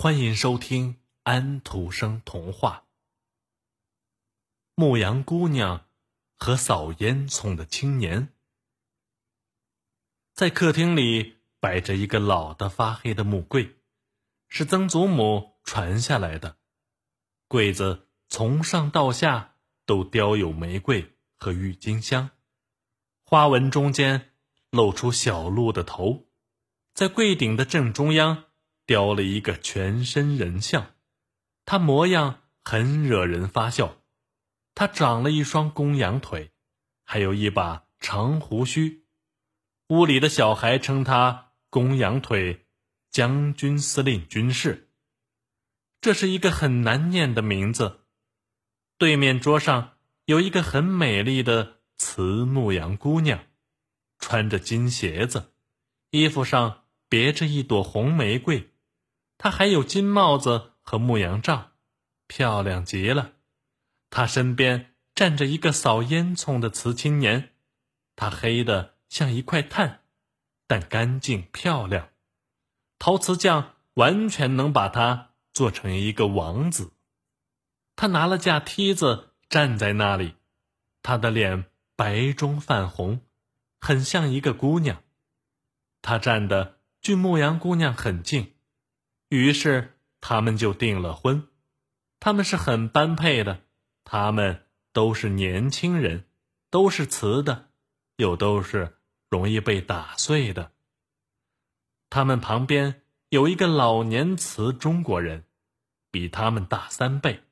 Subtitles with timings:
[0.00, 0.94] 欢迎收听
[1.24, 2.84] 安徒生童话
[4.76, 5.88] 《牧羊姑娘
[6.36, 8.28] 和扫烟囱的青年》。
[10.34, 13.74] 在客厅里摆着一个老的发黑的木柜，
[14.46, 16.58] 是曾祖母传下来的。
[17.48, 22.30] 柜子从上到下都雕有玫瑰和郁金香，
[23.24, 24.30] 花纹中间
[24.70, 26.28] 露出小鹿的头，
[26.94, 28.44] 在柜顶的正中央。
[28.88, 30.94] 雕了一个全身人像，
[31.66, 34.00] 他模样很惹人发笑。
[34.74, 36.52] 他长了一双公羊腿，
[37.04, 39.04] 还有一把长胡须。
[39.88, 42.64] 屋里的小孩称他“公羊腿
[43.10, 44.88] 将军司令军士”，
[46.00, 48.06] 这是一个很难念的名字。
[48.96, 53.44] 对面桌上有一个很美丽的慈牧羊姑娘，
[54.18, 55.52] 穿着金鞋子，
[56.10, 58.72] 衣服上别着一朵红玫瑰。
[59.38, 61.70] 他还有金帽子和牧羊杖，
[62.26, 63.32] 漂亮极了。
[64.10, 67.50] 他身边站着一个扫烟囱的瓷青年，
[68.16, 70.00] 他黑的像一块炭，
[70.66, 72.08] 但干净漂亮。
[72.98, 76.92] 陶瓷匠完全能把他做成一个王子。
[77.94, 80.34] 他拿了架梯子站在那里，
[81.02, 83.20] 他的脸白中泛红，
[83.80, 85.02] 很像一个姑娘。
[86.02, 88.54] 他站的距牧羊姑娘很近。
[89.28, 91.48] 于是他们就订了婚，
[92.18, 93.62] 他们是很般配的，
[94.04, 96.24] 他们都是年轻人，
[96.70, 97.68] 都是瓷的，
[98.16, 100.72] 又都是容易被打碎的。
[102.10, 105.44] 他们旁边有一个老年瓷中国人，
[106.10, 107.42] 比他们大三倍。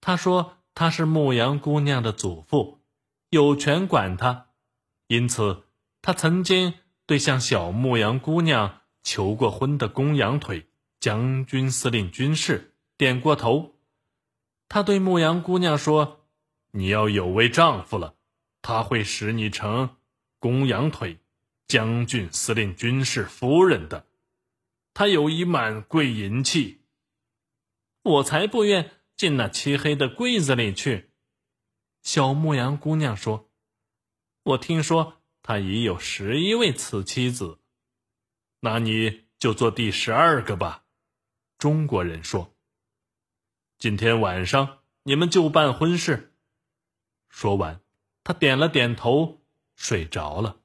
[0.00, 2.80] 他说他是牧羊姑娘的祖父，
[3.28, 4.46] 有权管她，
[5.08, 5.64] 因此
[6.00, 6.74] 他曾经
[7.06, 10.68] 对向小牧羊姑娘求过婚的公羊腿。
[11.02, 13.74] 将军司令军士点过头，
[14.68, 16.28] 他对牧羊姑娘说
[16.70, 18.14] ：“你要有位丈夫了，
[18.62, 19.96] 他会使你成
[20.38, 21.18] 公羊腿
[21.66, 24.06] 将军司令军士夫人的。
[24.94, 26.82] 他有一满柜银器。
[28.04, 31.10] 我才不愿进那漆黑的柜子里去。”
[32.04, 33.50] 小牧羊姑娘说
[34.44, 37.58] ：“我听说他已有十一位此妻子，
[38.60, 40.78] 那你就做第十二个吧。”
[41.62, 42.56] 中国人说
[43.78, 46.34] ：“今天晚上你们就办婚事。”
[47.30, 47.80] 说完，
[48.24, 49.40] 他点了点头，
[49.76, 50.56] 睡着了。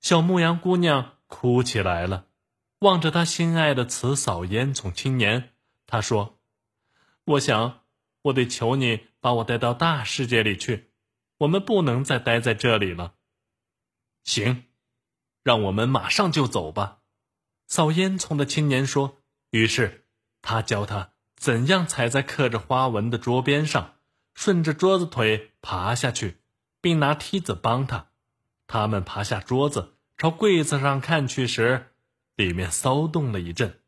[0.00, 2.28] 小牧羊姑娘哭起来了，
[2.78, 5.52] 望着她心爱的辞扫烟囱青年，
[5.86, 6.38] 她说
[7.26, 7.82] ：“我想，
[8.22, 10.92] 我得求你把我带到大世界里去，
[11.36, 13.16] 我们不能再待在这里了。”
[14.24, 14.64] 行，
[15.42, 17.02] 让我们马上就走吧。”
[17.68, 19.20] 扫烟囱的青年说。
[19.54, 20.04] 于是，
[20.42, 23.94] 他教他怎样踩在刻着花纹的桌边上，
[24.34, 26.40] 顺着桌子腿爬下去，
[26.80, 28.08] 并拿梯子帮他。
[28.66, 31.92] 他们爬下桌子，朝柜子上看去时，
[32.34, 33.78] 里面骚动了一阵。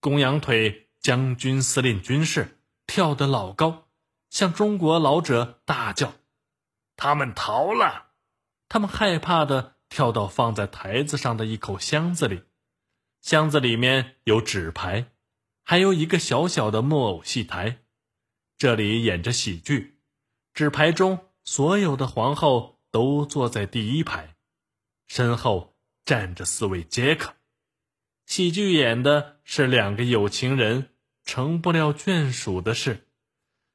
[0.00, 3.86] 公羊腿将军司令军士跳得老高，
[4.30, 6.14] 向中国老者大叫
[6.96, 8.08] ：“他们逃了！”
[8.68, 12.42] 他们害怕的跳到放在台子上的一口箱子里。
[13.20, 15.12] 箱子里面有纸牌，
[15.62, 17.82] 还有一个小小的木偶戏台，
[18.56, 20.00] 这里演着喜剧。
[20.54, 24.36] 纸牌中所有的皇后都坐在第一排，
[25.06, 27.34] 身后站着四位杰克。
[28.26, 30.94] 喜剧演的是两个有情人
[31.24, 33.08] 成不了眷属的事。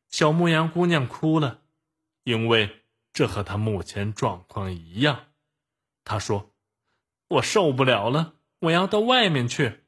[0.09, 1.61] 小牧羊姑娘哭了，
[2.23, 2.83] 因为
[3.13, 5.27] 这和她目前状况一样。
[6.03, 6.53] 她说
[7.29, 9.83] ：“我受不了了。”我要到外面去。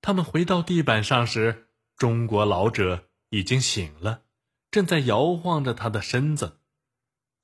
[0.00, 4.22] 他们回到地板上时，中国老者已经醒了，
[4.70, 6.60] 正在摇晃着他的身子。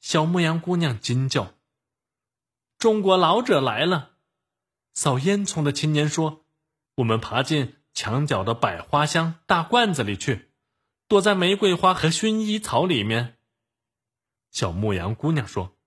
[0.01, 1.55] 小牧羊姑娘惊叫
[2.79, 4.17] ：“中国老者来了！”
[4.93, 6.45] 扫烟囱的青年说
[6.97, 10.51] ：“我们爬进墙角的百花香大罐子里去，
[11.07, 13.39] 躲在玫瑰花和薰衣草里面。”
[14.51, 15.79] 小牧羊姑娘说：“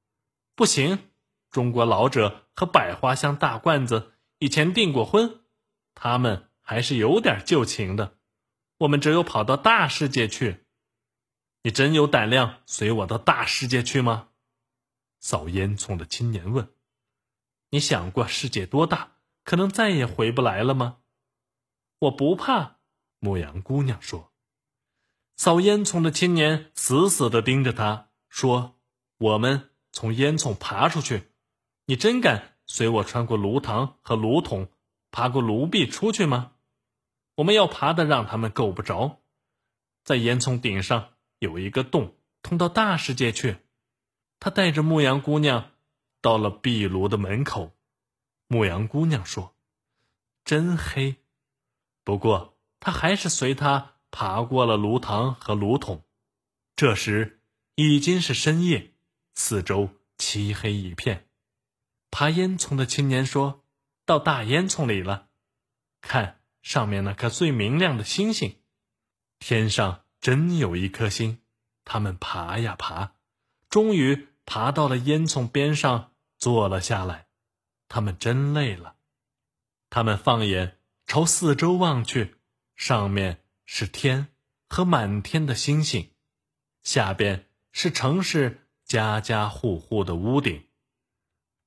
[0.55, 1.11] 不行，
[1.51, 4.11] 中国老者和百花香大罐子。”
[4.43, 5.39] 以前订过婚，
[5.95, 8.17] 他们还是有点旧情的。
[8.79, 10.65] 我们只有跑到大世界去。
[11.61, 14.31] 你真有胆量随我到大世界去吗？
[15.21, 16.73] 扫烟囱的青年问。
[17.69, 19.13] 你想过世界多大，
[19.45, 20.97] 可能再也回不来了吗？
[21.99, 22.79] 我不怕。
[23.19, 24.33] 牧羊姑娘说。
[25.37, 28.77] 扫烟囱的青年死死地盯着他，说
[29.19, 31.31] ：“我们从烟囱爬出去，
[31.85, 34.67] 你真敢？”随我穿过炉膛和炉筒，
[35.11, 36.53] 爬过炉壁出去吗？
[37.35, 39.19] 我们要爬的让他们够不着。
[40.03, 43.57] 在烟囱顶上有一个洞，通到大世界去。
[44.39, 45.69] 他带着牧羊姑娘
[46.19, 47.73] 到了壁炉的门口。
[48.47, 49.53] 牧羊姑娘说
[50.43, 51.17] ：“真黑。”
[52.03, 56.01] 不过他还是随他爬过了炉膛和炉筒。
[56.75, 57.39] 这时
[57.75, 58.93] 已经是深夜，
[59.35, 61.27] 四周漆黑一片。
[62.15, 63.65] 爬烟囱的青年说
[64.05, 65.29] ：“到大烟囱里了，
[65.99, 68.59] 看上面那颗最明亮的星星，
[69.39, 71.41] 天上真有一颗星。”
[71.83, 73.15] 他们爬呀爬，
[73.67, 77.25] 终于爬到了烟囱边上，坐了下来。
[77.87, 78.95] 他们真累了。
[79.89, 80.77] 他们放眼
[81.07, 82.35] 朝四周望去，
[82.75, 84.27] 上面是天
[84.69, 86.11] 和满天的星星。
[86.83, 90.67] 下边是城市家家户户的屋顶。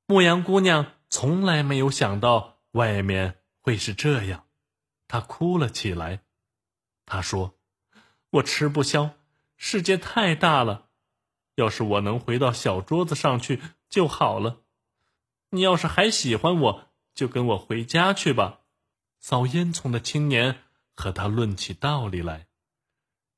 [0.07, 4.47] 牧羊姑娘从来没有想到外面会是这样，
[5.09, 6.23] 她哭了起来。
[7.05, 7.59] 她说
[8.31, 9.11] ：“我吃不消，
[9.57, 10.89] 世界太大了。
[11.57, 14.63] 要是我能回到小桌子上去就好了。
[15.51, 18.61] 你要是还喜欢我，就跟我回家去吧。”
[19.21, 20.63] 扫烟囱的青年
[20.95, 22.47] 和他论起道理来，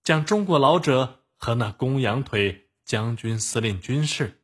[0.03, 1.17] 讲中国老者。
[1.41, 4.43] 和那公羊腿将军司令军事，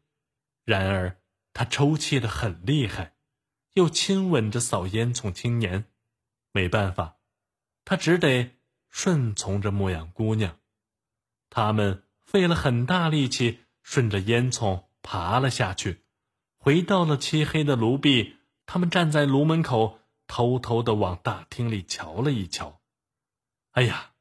[0.65, 1.19] 然而
[1.55, 3.15] 他抽泣的很厉害，
[3.73, 5.87] 又亲吻着扫烟囱青年，
[6.53, 7.17] 没办法，
[7.87, 8.57] 他只得
[8.91, 10.59] 顺从着牧羊姑娘。
[11.49, 16.05] 他们费了很大力气，顺着烟囱爬了下去，
[16.59, 18.37] 回到了漆黑的炉壁。
[18.67, 22.83] 他们站在炉门口，偷偷的往大厅里瞧了一瞧。
[23.71, 24.13] 哎呀，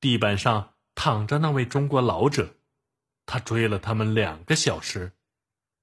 [0.00, 0.74] 地板上。
[1.00, 2.56] 躺着那位中国老者，
[3.24, 5.12] 他追了他们两个小时，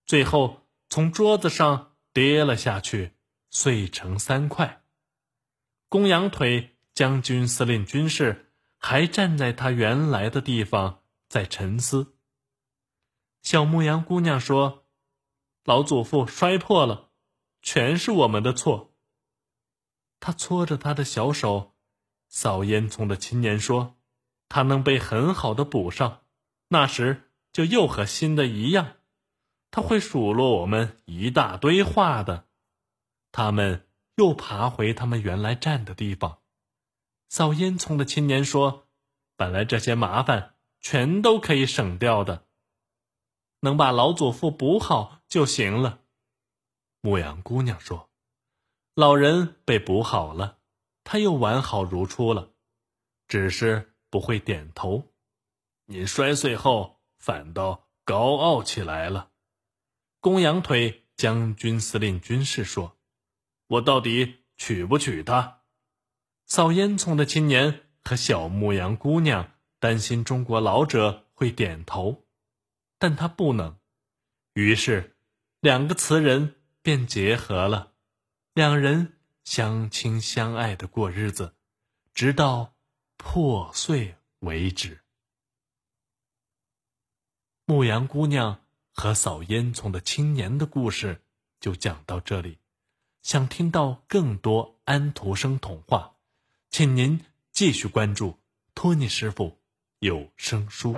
[0.06, 3.14] 最后从桌子上跌了下去，
[3.50, 4.84] 碎成三块。
[5.90, 12.16] 公羊腿将军司令军士还站在他原来的地方，在沉思。
[13.42, 14.86] 小牧羊姑娘说
[15.66, 17.12] ：“老祖父摔破了，
[17.62, 18.96] 全是我们的错。”
[20.20, 21.76] 他搓着他的小手，
[22.28, 23.98] 扫烟囱的青年说。
[24.48, 26.22] 他能被很好的补上，
[26.68, 28.95] 那时就又和新的一样。
[29.76, 32.48] 他会数落我们一大堆话的。
[33.34, 33.86] 他们
[34.16, 36.38] 又爬回他们原来站的地方。
[37.28, 38.88] 扫烟囱的青年说
[39.36, 42.46] ：“本来这些麻烦全都可以省掉的，
[43.60, 46.00] 能把老祖父补好就行了。”
[47.04, 48.10] 牧羊姑娘说
[48.96, 50.60] ：“老人被补好了，
[51.04, 52.54] 他又完好如初了，
[53.28, 55.12] 只是……”不会点头，
[55.88, 59.32] 您摔碎后反倒高傲起来了。
[60.26, 62.98] 公羊腿将军司令军士说
[63.70, 65.62] ：“我到底娶不娶她？”
[66.48, 72.26] 扫烟囱的青年和小牧羊姑娘担心中国老者会点头，
[72.98, 73.78] 但他不能。
[74.54, 75.16] 于是，
[75.60, 77.94] 两个词人便结合了，
[78.56, 81.54] 两人相亲相爱的过日子，
[82.16, 82.74] 直到。
[83.18, 85.02] 破碎为止。
[87.66, 88.65] 牧羊姑娘
[88.96, 91.22] 和扫烟囱的青年的故事
[91.60, 92.60] 就讲到这里。
[93.22, 96.14] 想听到更多安徒生童话，
[96.70, 97.20] 请您
[97.52, 98.40] 继续关注
[98.74, 99.60] 托尼师傅
[100.00, 100.96] 有声书。